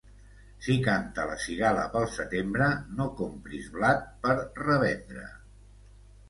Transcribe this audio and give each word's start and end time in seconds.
Si 0.67 0.75
canta 0.85 1.25
la 1.31 1.35
cigala 1.43 1.83
pel 1.95 2.07
setembre, 2.13 2.71
no 3.01 3.07
compris 3.21 3.69
blat 3.77 4.09
per 4.25 4.35
revendre. 4.63 5.29